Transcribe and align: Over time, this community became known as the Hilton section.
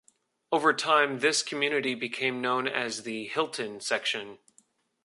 Over 0.51 0.73
time, 0.73 1.19
this 1.19 1.43
community 1.43 1.93
became 1.93 2.41
known 2.41 2.67
as 2.67 3.03
the 3.03 3.27
Hilton 3.27 3.79
section. 3.81 4.39